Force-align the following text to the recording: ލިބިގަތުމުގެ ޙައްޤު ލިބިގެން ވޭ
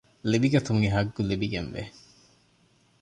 ލިބިގަތުމުގެ 0.29 0.89
ޙައްޤު 0.95 1.21
ލިބިގެން 1.29 1.69
ވޭ 1.73 1.81